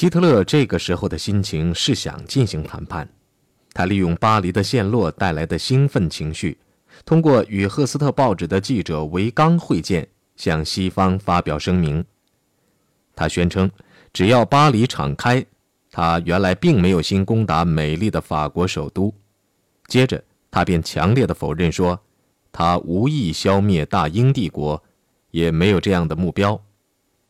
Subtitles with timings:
[0.00, 3.06] 希特勒这个时候的心情是想进行谈判，
[3.74, 6.56] 他利用巴黎的陷落带来的兴奋情绪，
[7.04, 12.02] 通过与赫斯特报纸的记者维刚会见，向西方发表声明。
[13.14, 13.70] 他宣称，
[14.10, 15.44] 只要巴黎敞开，
[15.90, 19.14] 他原来并没有心攻打美丽的法国首都。
[19.86, 22.00] 接着，他便强烈的否认说，
[22.50, 24.82] 他无意消灭大英帝国，
[25.30, 26.58] 也没有这样的目标。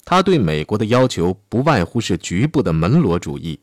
[0.05, 3.61] 他对美国的要求不外乎是局部的门罗主义，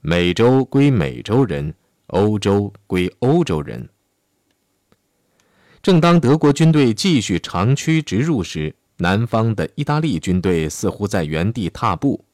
[0.00, 1.74] 美洲归美洲人，
[2.06, 3.88] 欧洲归欧洲人。
[5.82, 12.24] 正当德国军队继续长驱直入时，南方的意大利军队似乎在原地踏步。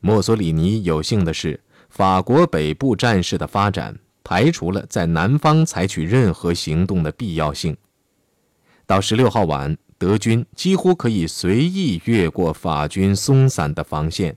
[0.00, 7.76] 墨索里尼有幸的是，法国北部战事的发展排除了在南方采取任何行动的必要性。
[8.84, 9.76] 到十六号晚。
[9.98, 14.36] 德军几乎可以随意越过法军松散的防线。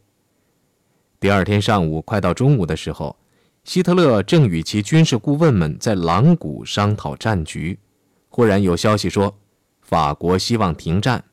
[1.19, 3.15] 第二天上午快到中午的时候，
[3.63, 7.77] 希特勒正与其军事顾问们在朗谷商讨战局，
[8.29, 9.37] 忽然有消息说，
[9.81, 11.23] 法国希望停战。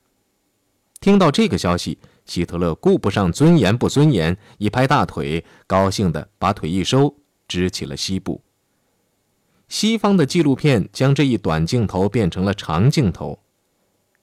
[1.01, 7.15] 听到这个消息，希特勒顾不上尊严不尊严，一拍大腿，高兴地把腿一收，
[7.47, 8.43] 支起了西部。
[9.69, 13.39] 西方的纪录片将这一短镜头变成了长镜头。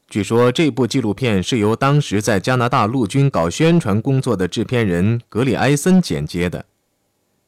[0.08, 6.66] 据说这部纪录片是由当时在加拿大陆军搞宣传工作的制片人格里埃森剪接的。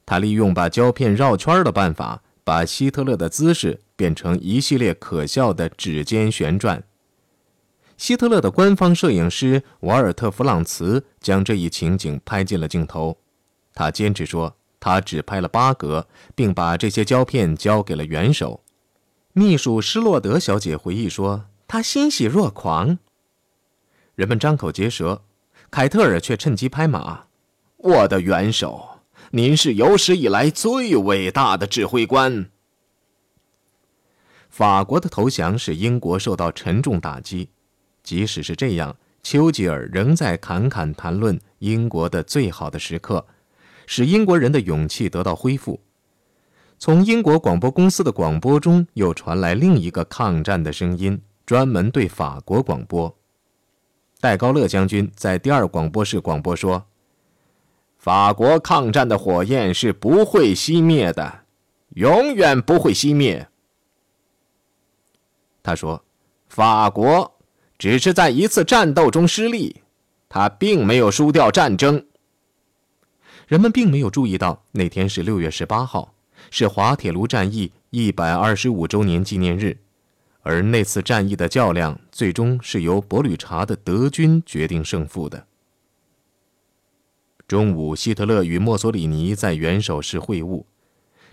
[0.06, 6.84] 他利用把胶片绕圈的办法，把希特勒的姿势变成一系列可笑的指尖旋转。
[7.96, 13.18] 希特勒的官方摄影师瓦尔特·弗朗茨将这一情景拍进了镜头。
[13.74, 18.64] 他坚持说，他只拍了八格，并把这些胶片交给了元首。
[19.34, 21.46] 秘书施洛德小姐回忆说。
[21.68, 22.98] 他欣喜若狂，
[24.16, 25.24] 人们张口结舌，
[25.70, 27.26] 凯特尔却趁机拍马
[27.76, 29.02] ：“我的元首，
[29.32, 32.50] 您是有史以来最伟大的指挥官。”
[34.50, 37.50] 法国的投降使英国受到沉重打击，
[38.02, 43.28] 即使是这样，丘吉尔仍在侃侃谈论英国的最好的时刻，
[43.86, 45.82] 使英国人的勇气得到恢复。
[46.80, 51.22] 从英国广播公司的广播中又传来另一个抗战的声音。
[51.48, 53.18] 专门对法国广播，
[54.20, 56.88] 戴高乐将军在第二广播室广播说
[57.98, 61.46] ：“法国抗战的火焰是不会熄灭的，
[61.92, 63.48] 永远不会熄灭。”
[65.64, 66.04] 他说
[66.50, 67.40] ：“法国
[67.78, 69.84] 只是在一次战斗中失利，
[70.28, 72.06] 他并没有输掉战争。”
[73.48, 76.14] 人们并没有注意到那天是六月十八号，
[76.52, 79.78] 是滑铁卢战役一百二十五周年纪念日。
[80.48, 85.46] 而那次战役的较量，最终是由伯吕查的德军决定胜负的。
[87.46, 90.64] 中午，希特勒与墨索里尼在元首室会晤，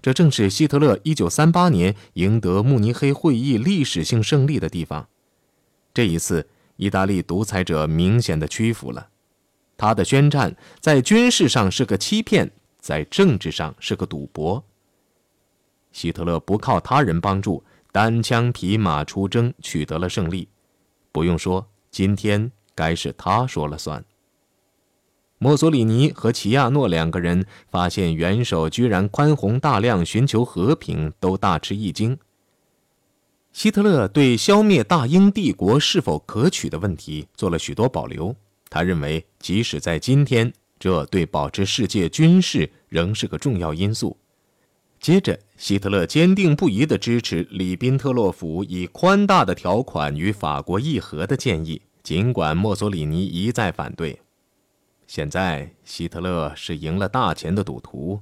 [0.02, 5.08] 这正是希特勒1938年赢得慕尼黑会议历史性胜利的地方。
[5.92, 9.10] 这一次，意大利独裁者明显的屈服了，
[9.76, 12.50] 他的宣战在军事上是个欺骗，
[12.80, 14.64] 在政治上是个赌博。
[15.92, 17.62] 希特勒不靠他人帮助。
[17.94, 20.48] 单枪匹马出征，取得了胜利。
[21.12, 24.04] 不用说，今天该是他说了算。
[25.38, 32.18] 墨索里尼和齐亚诺两个人发现元首居然宽宏大量，寻求和平，都大吃一惊。
[33.52, 38.34] 希特勒对消灭大英帝国是否可取的问题做了许多保留。
[38.68, 44.16] 他认为，即使在今天，这对保持世界军事仍是个重要因素。
[45.04, 54.18] 接着，希特勒坚定不移地支持里宾特洛甫以宽大的条款与法国议和的建议，尽管墨索里尼一再反对。
[55.06, 58.18] 现在，希特勒是赢了大钱的赌徒，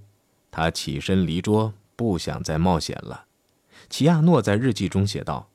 [0.51, 3.27] 他起身离桌，不想再冒险了。
[3.89, 5.49] 齐亚诺在日记中写道：“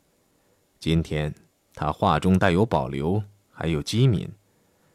[0.80, 1.36] 今天，
[1.74, 3.22] 他话中带有保留，
[3.52, 4.30] 还有机敏，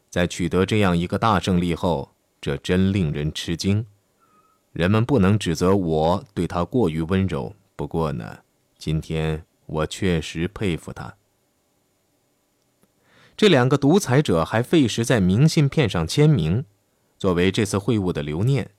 [0.09, 3.85] 在取得这样一个大胜利后，这真令人吃惊。”
[4.73, 7.55] 人们不能指责我对他过于温柔。
[7.75, 8.39] 不过呢，
[8.77, 11.15] 今天我确实佩服他。
[13.37, 16.65] 这两个独裁者还费时在明信片上签名，
[17.17, 18.71] 作为这次会晤的留念。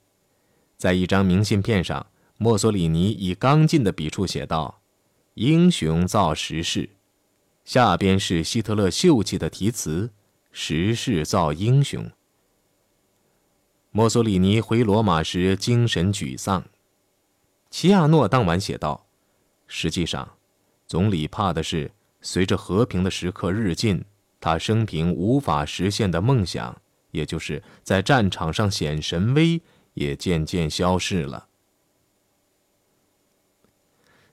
[0.77, 2.07] 在一张明信片上，
[2.37, 4.81] 墨索里尼以刚劲的笔触写道
[5.35, 6.91] ：“英雄造时势。”
[7.65, 10.11] 下边是希特勒秀气的题词
[10.53, 12.11] ：“时势造英雄。”
[13.97, 16.65] 墨索里尼回罗马时精神沮丧，
[17.71, 19.07] 齐亚诺当晚写道
[19.69, 20.33] ：“实际上，
[20.85, 24.05] 总理怕的是，随着和平的时刻日近，
[24.41, 26.83] 他生平无法实现的梦想
[27.13, 29.63] 也就是在战场上显神威，
[29.93, 31.47] 也渐渐消逝了。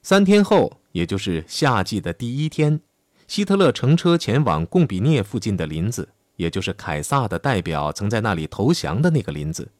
[0.01, 2.81] 三天后，也就是夏季的第一天，
[3.27, 6.09] 希特勒乘车前往贡比涅附近的林子，
[6.41, 9.71] 也就是凯撒的代表曾在那里投降的那个林子。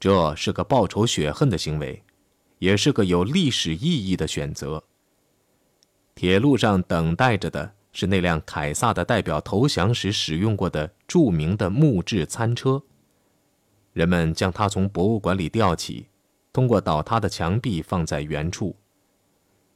[0.00, 2.02] 这是个报仇雪恨的行为，
[2.58, 4.82] 也是个有历史意义的选择。
[6.14, 12.82] 铁路上等待着的是那辆凯撒的代表投降时使用过的著名的木质餐车。
[13.92, 16.06] 人们将它从博物馆里吊起，
[16.50, 18.74] 通过倒塌的墙壁放在原处。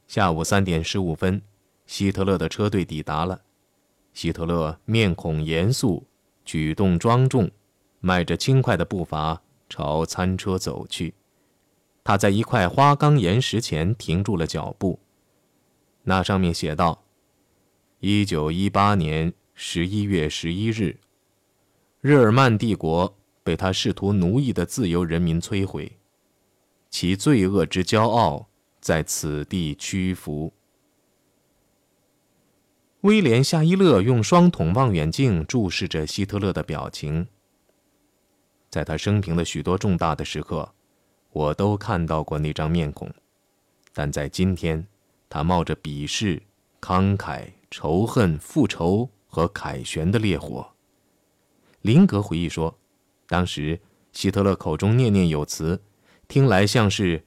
[0.07, 1.43] 下午三点十五分，
[1.85, 3.41] 希特勒的车队抵达了。
[4.13, 6.05] 希特勒面孔严肃，
[6.45, 7.49] 举动庄重，
[7.99, 9.41] 迈着轻快的步伐。
[9.69, 11.15] 朝餐车走去，
[12.03, 14.99] 他在一块花岗岩石前停住了脚步。
[16.03, 17.05] 那上面写道
[17.99, 20.99] ：“一九一八年十一月十一日，
[22.01, 25.97] 日耳曼帝国被他试图奴役的自由人民摧毁，
[26.91, 28.47] 其罪恶之骄傲
[28.79, 30.53] 在此地屈服。”
[33.03, 37.27] 威廉·夏伊勒用双筒望远镜注视着希特勒的表情。
[38.69, 40.73] 在他生平的许多重大的时刻，
[41.31, 43.13] 我都看到过那张面孔，
[43.91, 44.87] 但在今天，
[45.27, 46.41] 他冒着鄙视、
[46.79, 50.65] 慷慨、仇恨、复仇和凯旋的烈火。
[51.81, 52.79] 林格回忆说，
[53.27, 53.81] 当时
[54.13, 55.81] 希特勒口中念念有词，
[56.29, 57.25] 听来像是：“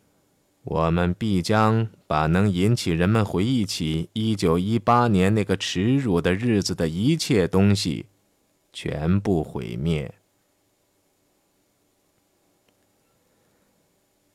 [0.67, 8.07] 我们必将把能引起人们回忆起1918年那个耻辱的日子的一切东西，
[8.73, 10.13] 全部毁灭。”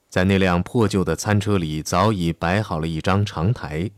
[0.08, 3.92] 在那辆破旧的餐车里，早已摆好了一张长台，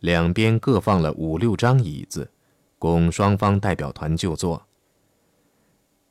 [0.00, 2.30] 两边各放了五六张椅子，
[2.78, 4.66] 供双方代表团就坐。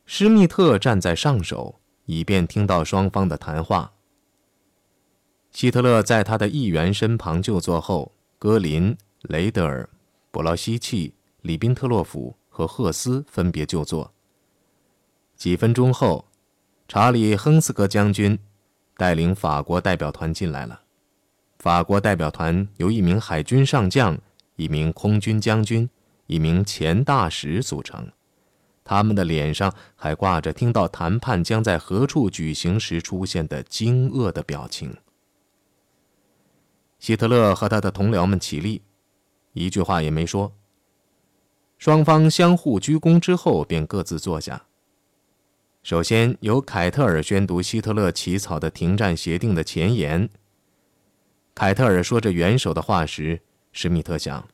[0.07, 3.93] 施密特站在上首，以便听到双方的谈话。
[5.57, 9.89] 希特勒在他的议员身旁就坐后，戈林、雷德尔、
[10.29, 14.13] 布劳希奇、里宾特洛甫和赫斯分别就坐。
[15.35, 16.27] 几分钟后，
[16.87, 18.37] 查理·亨斯格将军。
[18.95, 20.81] 带领法国代表团进来了。
[21.57, 24.15] 法国代表团由一名海军上将、
[24.57, 25.89] 一名空军将军、
[26.27, 28.11] 一名前大使组成，
[28.83, 34.95] 他们的脸上还挂着听到谈判将在何处举行时出现的惊愕的表情。
[36.99, 38.81] 希特勒和他的同僚们起立，
[39.53, 40.53] 一句话也没说。
[41.77, 44.65] 双方相互鞠躬之后，便各自坐下。
[45.83, 50.27] 首先由凯特尔宣读希特勒起草的停战协定的前言。
[51.53, 53.41] 凯特尔说着元首的话时，
[53.71, 54.47] 施密特想，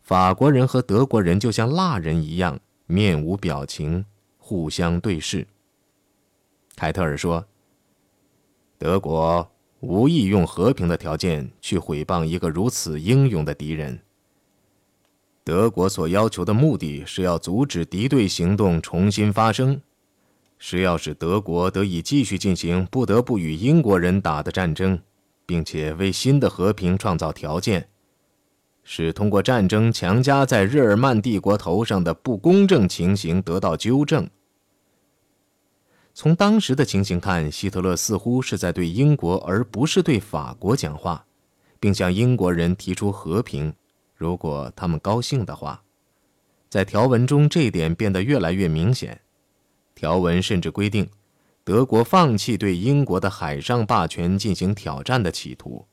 [0.00, 4.06] 法国人和德国人就像蜡人一样，面无表情，
[4.38, 5.46] 互相对视。
[6.76, 7.46] 凯特尔说
[8.78, 14.00] ：“德国无意用和平的条件去毁谤一个如此英勇的敌人。
[15.42, 19.80] 德国所要求的目的是要阻止敌对行动重新发生。”
[20.62, 25.00] 是要使德国得以继续进行不得不与英国人打的战争，
[25.46, 27.88] 并且为新的和平创造条件，
[28.84, 34.28] 使通过战争强加在日耳曼帝国头上的不公正情形得到纠正。
[36.20, 41.24] 从当时的情形看，希特勒似乎是在对英国而不是对法国讲话，
[41.80, 43.72] 并向英国人提出和平，
[44.14, 45.82] 如果他们高兴的话。
[46.68, 49.18] 在条文中，这一点变得越来越明显。
[49.94, 51.08] 条文甚至规定，
[51.64, 55.86] 德国放弃对英国的海上霸权进行挑战的企图。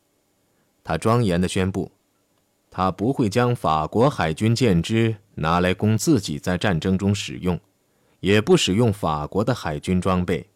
[0.84, 1.90] 他庄严地宣布，
[2.70, 7.58] 他不会将法国海军舰只拿来供自己在战争中使用，
[8.20, 10.48] 也不使用法国的海军装备。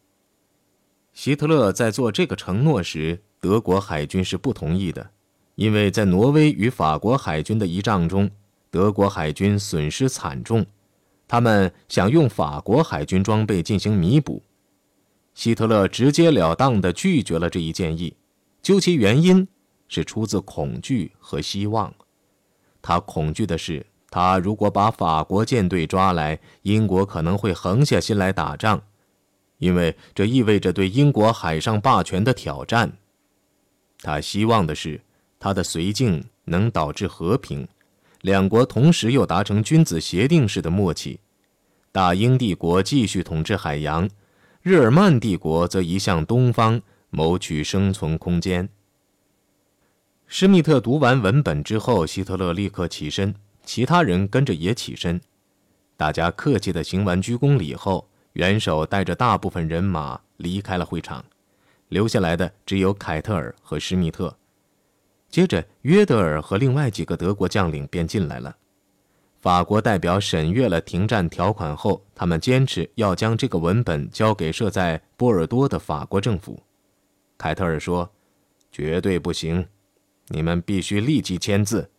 [1.13, 5.11] 希特勒在做这个承诺时，德国海军是不同意的，
[5.55, 8.31] 因为在挪威与法国海军的一仗中，
[8.69, 10.65] 德国海军损失惨重。
[11.27, 14.41] 他们想用法国海军装备进行弥补，
[15.33, 18.15] 希特勒直截了当地拒绝了这一建议。
[18.61, 19.47] 究其原因，
[19.87, 21.93] 是出自恐惧和希望。
[22.81, 28.81] 他恐惧的是，他如果把法国舰队抓来，英国可能会横下心来打仗，
[29.57, 32.91] 因为这意味着对英国海上霸权的挑战。
[34.01, 34.99] 他希望的是，
[35.39, 37.65] 他的绥靖能导致和平。
[38.19, 41.19] 两国同时又达成君子协定式的默契，
[41.91, 44.09] 大英帝国继续统治海洋，
[44.61, 48.67] 日耳曼帝国则移向东方，谋取生存空间。
[50.27, 55.19] 施密特读完文本之后，希特勒立刻起身，其他人跟着也起身。
[55.97, 61.23] 大家客气地行完鞠躬礼后，元首带着大部分人马离开了会场，
[61.89, 64.35] 留下来的只有凯特尔和施密特。
[65.29, 68.57] 接着，约德尔和另外几个德国将领便进来了。
[69.39, 76.61] 法国代表审阅了停战条款后，他们坚持要将这个文本交给设在波尔多的法国政府。
[77.37, 78.11] 凯特尔说
[78.71, 79.67] ：“绝对不行，
[80.27, 81.89] 你们必须立即签字。”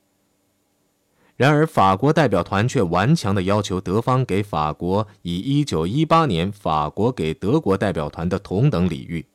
[1.43, 9.27] 然而，法国代表团却顽强地要求德方给法国以1918年法国给德国代表团的同等礼遇。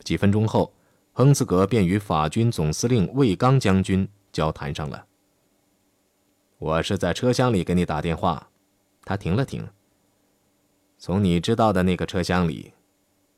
[0.00, 0.74] 几分钟后，
[1.14, 5.06] 亨斯格便与法军总司令魏刚将军交谈上了。
[6.58, 8.50] 我是在车厢里给你打电话。
[9.06, 9.66] 他停了停。
[10.98, 12.74] 从你知道的那个车厢里，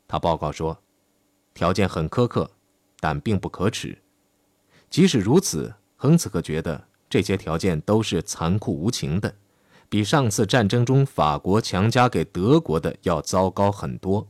[0.09, 0.77] 他报告说，
[1.55, 2.51] 条件很苛刻，
[2.99, 4.03] 但并不可耻。
[4.91, 9.35] 即使如此，亨茨克觉得这些条件都是残酷无情的，
[9.89, 14.29] 比上次战争中法国强加给德国的要糟糕很多。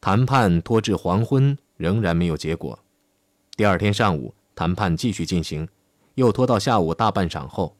[0.00, 2.78] 谈判拖至黄昏，仍然没有结果。
[3.56, 5.68] 第二天上午，谈判继续进行。
[6.14, 7.76] 又拖到下午大半晌后，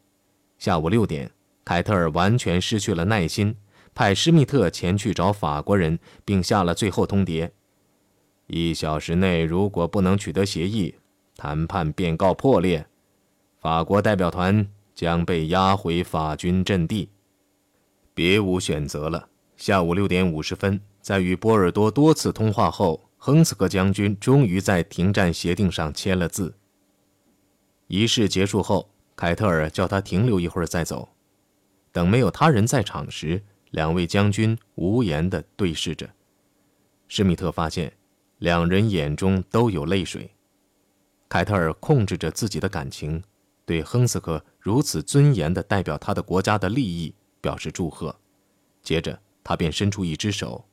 [0.58, 1.28] 下午六点，
[1.64, 3.56] 凯特尔完全失去了耐心，
[3.94, 7.50] 派施密特前去找法国人，并下了最后通牒：
[8.46, 10.94] 一小时内如果不能取得协议，
[11.36, 12.86] 谈判便告破裂，
[13.60, 17.08] 法国代表团将被押回法军阵地。
[18.14, 19.28] 别无选择了。
[19.56, 26.54] 下午六点五十分，在与波尔多多次通话后，亨斯克将军终于在停战协定上签了字。
[27.88, 31.08] 仪式结束后，凯特尔叫他停留一会儿再走。
[31.90, 36.08] 等没有他人在场时，两位将军无言地对视着。
[37.08, 37.92] 施密特发现，
[38.38, 40.30] 两人眼中都有泪水。
[41.28, 43.22] 凯特尔控制着自己的感情，
[43.68, 48.16] 对亨斯克如此尊严地代表他的国家的利益表示祝贺。
[48.82, 50.64] 接着，他便伸出一只手，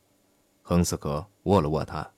[0.61, 2.09] 亨斯克握了握他。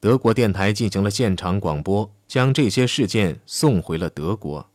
[0.00, 4.66] 德国电台进行了现场广播，将这些事件送回了德国。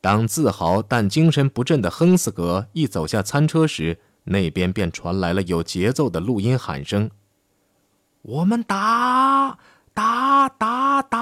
[0.00, 7.10] 当自豪但精神不振的亨斯格一走下餐车时，那边便传来了有节奏的录音喊声
[8.22, 9.58] ：“我们打
[9.92, 11.13] 打打打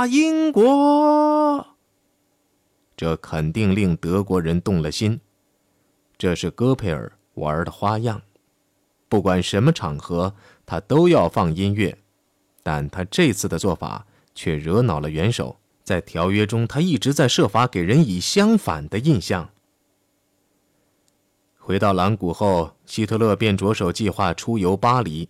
[0.00, 1.76] 打英国！”
[2.96, 5.20] 这肯定令德国人动了心。
[6.16, 8.22] 这是戈培尔玩的花样，
[9.10, 11.98] 不管什么场合，他都要放音乐。
[12.62, 19.50] 但他这次的做法却惹恼了元首，在条约中，他一直在设法给人以相反的印象。
[21.58, 25.28] 回到朗古后，希特勒便着手计划出游巴黎。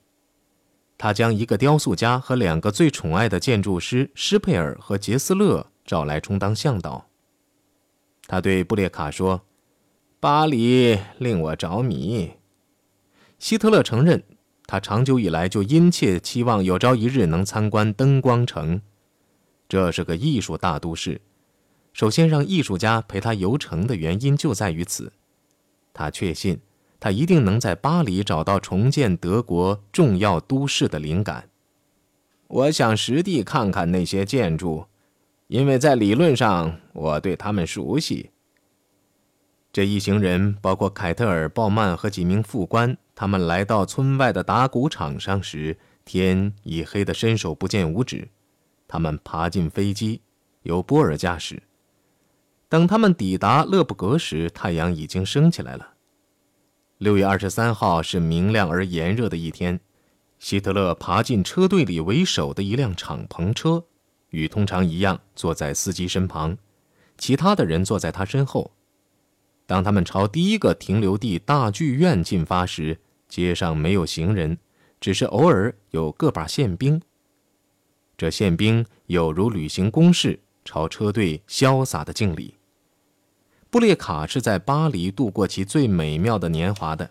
[1.02, 7.06] 他将一个雕塑家和两个最宠爱的建筑师施佩尔和杰斯勒找来充当向导。
[8.26, 9.40] 他对布列卡说
[10.20, 12.32] ：“巴黎令我着迷。”
[13.40, 14.22] 希特勒承认。
[14.66, 18.82] 他长久以来就殷切期望有朝一日能参观灯光城，
[19.70, 21.22] 这是个艺术大都市。
[21.94, 25.14] 首先让艺术家陪他游城的原因就在于此。
[25.94, 26.60] 他确信，
[27.00, 31.48] 他一定能在巴黎找到重建德国重要都市的灵感。
[32.46, 34.84] 我想实地看看那些建筑，
[35.46, 38.30] 因为在理论上我对他们熟悉。
[39.72, 42.96] 这一行人包括凯特尔、鲍曼和几名副官。
[43.14, 48.28] 他们来到村外的打谷场上时，天已黑得伸手不见五指。
[48.88, 50.22] 他们爬进飞机，
[50.62, 51.62] 由波尔驾驶。
[52.68, 55.94] 等他们抵达勒布格时，太阳已经升起来了。
[57.00, 59.80] 六月二十三号是明亮而炎热的一天。
[60.38, 63.82] 希特勒爬进车队里为首的一辆敞篷车，
[64.28, 66.58] 与通常一样坐在司机身旁，
[67.16, 68.72] 其他的人坐在他身后。
[69.64, 72.98] 当他们朝第一个停留地大剧院进发时，
[73.30, 74.58] 街上没有行人，
[75.00, 77.00] 只是偶尔有个把宪兵。
[78.18, 82.56] 这宪兵有如履行公事，朝车队潇洒的敬礼。
[83.70, 87.10] 布列卡是在巴黎度过其最美妙的年华的，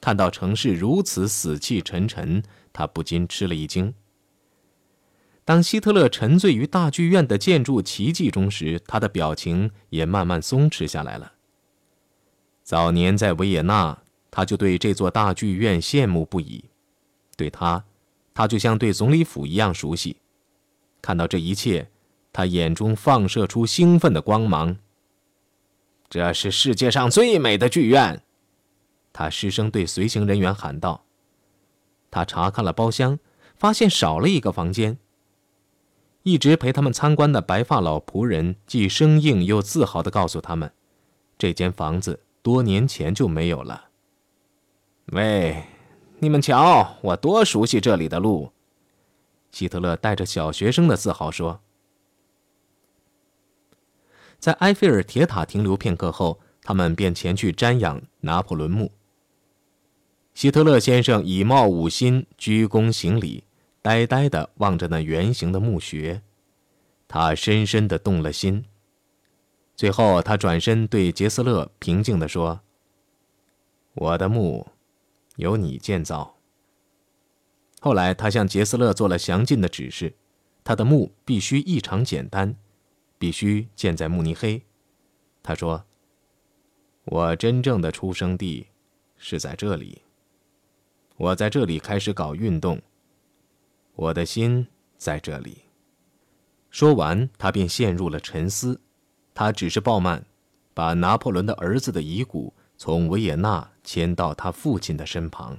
[0.00, 2.42] 看到城市如此死气沉沉，
[2.72, 3.94] 他不禁吃了一惊。
[5.44, 11.32] 当希特勒沉醉于大剧院的建筑奇迹中时，他的表情也慢慢松弛下来了。
[12.62, 13.98] 早年在维也纳。
[14.34, 16.64] 他就对这座大剧院羡慕不已，
[17.36, 17.84] 对他，
[18.32, 20.16] 他就像对总理府一样熟悉。
[21.02, 21.90] 看到这一切，
[22.32, 24.78] 他眼中放射出兴奋的光芒。
[26.12, 28.22] 这是世界上最美的剧院，
[29.14, 31.06] 他失声对随行人员喊道。
[32.10, 33.18] 他查看了包厢，
[33.56, 34.98] 发现少了一个房间。
[36.22, 40.70] 一直陪他们参观的白发老仆人既生硬又自豪地告诉他们，
[41.38, 42.20] 这间房子。
[42.42, 43.88] 多年前就没有了。
[45.12, 45.64] 喂，
[46.18, 48.52] 你们瞧，我多熟悉这里的路！
[49.50, 51.62] 希特勒带着小学生的自豪说。
[54.42, 58.90] 在埃菲尔铁塔停留片刻后，他们便前去瞻仰拿破仑墓。
[60.34, 63.44] 希特勒先生以貌五心，鞠躬行礼，
[63.80, 66.22] 呆呆地望着那圆形的墓穴，
[67.06, 68.64] 他深深地动了心。
[69.76, 72.62] 最后，他转身对杰斯勒平静地说
[73.94, 74.66] ：“我的墓，
[75.36, 76.34] 由你建造。”
[77.78, 80.16] 后来，他向杰斯勒做了详尽的指示，
[80.64, 82.56] 他的墓必须异常简单，
[83.22, 84.60] 必须建在慕尼黑。
[85.44, 85.84] 他说
[87.06, 88.66] ：“我真正的出生地
[89.16, 90.02] 是在这里。
[91.16, 92.82] 我在这里开始搞运动。
[93.94, 94.66] 我的心
[94.98, 95.58] 在这里。”
[96.68, 98.80] 说完，他便陷入了沉思。
[99.32, 100.26] 他只是鲍曼，
[100.74, 105.56] 把拿破仑的儿子的遗骨从维也纳迁到他父亲的身旁。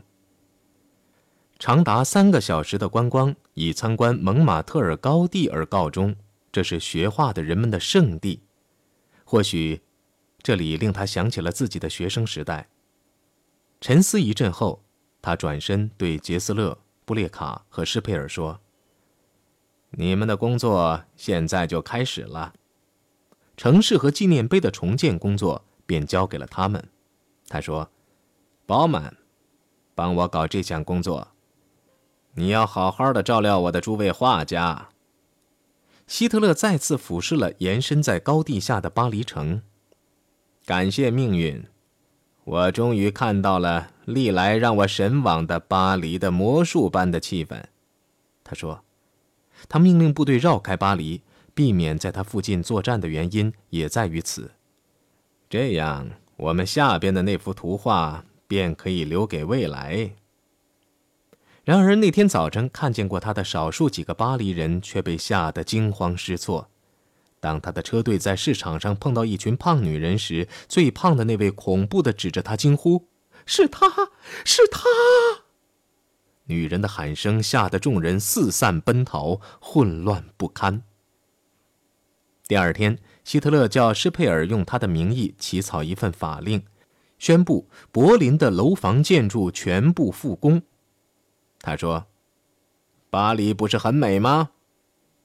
[1.58, 6.14] 长达三个小时的观光以参观蒙马特尔高地而告终。
[6.54, 8.44] 这是学画的人们的圣地，
[9.26, 9.82] 或许
[10.44, 12.70] 这里令他想起了自己的学生时代。
[13.82, 14.84] 沉思一阵后，
[15.20, 18.62] 他转身对杰斯勒、布列卡和施佩尔说
[19.98, 22.54] ：“你们的工作现在就开始了，
[23.58, 26.88] 城市和纪念碑的重建工作便交给了他们。”
[27.50, 27.90] 他说
[28.68, 29.18] ：“宝满，
[29.96, 31.30] 帮我搞这项工作。”
[32.36, 34.90] 你要好好的照料我的诸位画家。
[36.06, 39.62] 希特勒再次俯视了延伸在高地下的巴黎城，
[40.66, 41.66] 感谢命运，
[42.44, 47.64] 我终于看到了历来让我神往的巴黎的魔术般的气氛。
[48.44, 48.84] 他说，
[49.70, 51.22] 他命令部队绕开巴黎，
[51.54, 54.52] 避免在他附近作战的原因也在于此。
[55.50, 60.12] 这样，我们下边的那幅图画便可以留给未来。
[61.64, 66.70] 然而那天早晨看见过他的少数几个巴黎人却被吓得惊慌失措。
[67.40, 73.08] 当他的车队在市场上碰到一群胖女人时，最胖的那位恐怖地指着他惊呼
[73.46, 73.88] ：“是他，
[74.44, 74.82] 是他！”
[76.48, 80.84] 女人的喊声吓得众人四散奔逃，混乱不堪。
[82.46, 86.62] 第二天，希特勒叫施佩尔用他的名义起草一份法令，
[87.18, 90.62] 宣布柏林的楼房建筑全部复工。
[91.64, 92.06] 他说
[93.10, 94.52] ：“巴黎不是很美吗？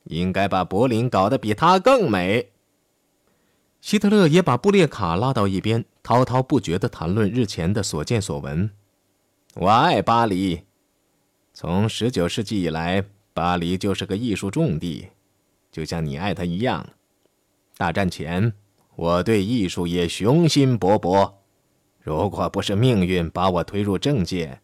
[0.04, 2.52] 应该把柏林搞得比它更美。”
[3.82, 8.70] 希特勒也把布列卡拉到一边，滔滔不绝地谈论日前的所见所闻。
[9.54, 10.62] 我爱巴黎，
[11.52, 15.08] 从十九世纪以来，巴黎就是个艺术重地，
[15.72, 16.88] 就像你爱它一样。
[17.76, 18.52] 大战前，
[18.94, 21.34] 我对艺术也雄心勃勃。
[22.00, 24.60] 如果不是命运把我推入政界，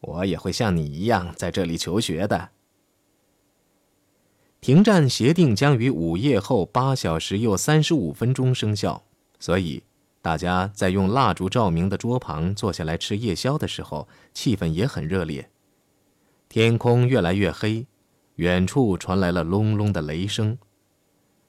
[0.00, 2.50] 我也会像你一样在这里求学的。
[4.60, 9.02] 停战协定将于午夜后八小时又三十五分钟生效，
[9.38, 9.82] 所以
[10.20, 15.48] 大家在用蜡烛照明的桌旁坐下来吃夜宵的时候，气氛也很热烈。
[16.48, 17.86] 天空越来越黑，
[18.34, 20.58] 远处传来了隆隆的雷声。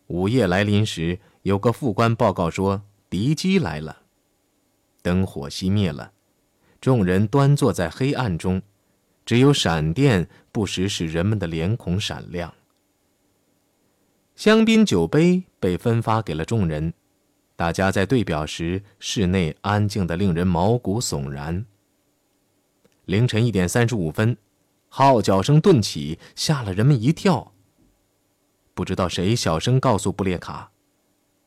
[0.07, 4.03] 午夜来临时，有个副官报告说敌机来了，
[5.01, 6.13] 灯火熄灭了。
[6.81, 8.59] 众人端坐在黑暗中，
[9.23, 12.51] 只有闪电不时使人们的脸孔闪亮。
[14.35, 16.95] 香槟酒杯被分发给了众人，
[17.55, 21.63] 大家在对表时，室内安静的令人毛骨悚然。
[23.05, 24.35] 凌晨一点三十五分，
[24.89, 27.53] 号角声顿起，吓了人们一跳。
[28.73, 30.71] 不知道谁小声告诉布列卡：“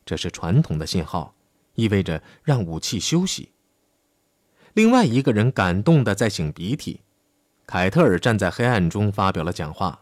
[0.06, 1.34] 这是传统的信号，
[1.74, 3.48] 意味着让武器休息。”
[4.74, 7.00] 另外一个人感动的在擤鼻涕，
[7.64, 10.00] 凯特尔站在黑暗中发表了讲话，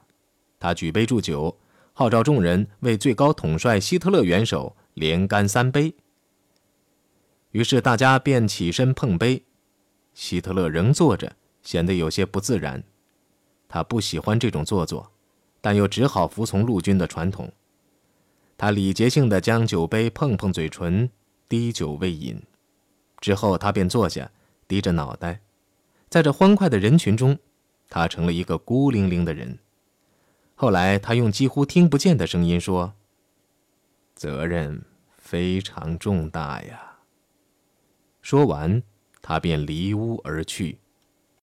[0.59, 1.59] 他举杯祝酒，
[1.93, 5.95] 号召众人为最高统帅希特勒元首连干三杯。
[7.51, 9.45] 于是大家便起身碰杯，
[10.15, 12.83] 希特勒仍坐着，显得有些不自然。
[13.69, 15.13] 他不喜欢这种做作，
[15.61, 17.53] 但又只好服从陆军的传统。
[18.57, 21.11] 他礼节性的将酒杯碰碰嘴唇，
[21.47, 22.43] 滴酒未饮，
[23.21, 24.31] 之后他便坐下。
[24.73, 25.43] 低着脑袋，
[26.09, 27.39] 在这欢快的人群中，
[27.91, 29.59] 他成了一个孤零零的人。
[30.55, 32.95] 后来，他用几乎听不见的声音说
[34.17, 34.83] ：“责任
[35.19, 37.01] 非常重大呀。”
[38.23, 38.83] 说完，
[39.21, 40.79] 他便离屋而去。